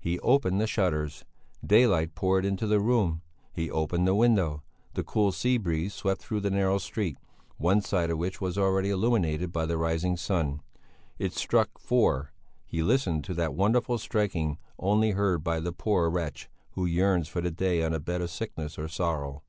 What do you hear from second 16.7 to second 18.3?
who yearns for the day on a bed of